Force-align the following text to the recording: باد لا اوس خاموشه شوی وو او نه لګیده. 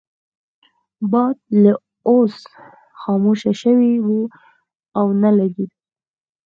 باد 1.11 1.37
لا 1.63 1.73
اوس 2.09 2.35
خاموشه 3.01 3.51
شوی 3.61 3.93
وو 4.05 4.19
او 4.99 5.07
نه 5.21 5.29
لګیده. 5.37 5.77